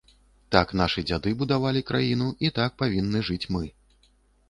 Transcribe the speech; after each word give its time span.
Так 0.55 0.71
нашы 0.81 1.03
дзяды 1.09 1.29
будавалі 1.43 1.85
краіну, 1.91 2.33
і 2.49 2.53
так 2.59 2.71
павінны 2.83 3.25
жыць 3.33 3.43
мы. 3.55 3.63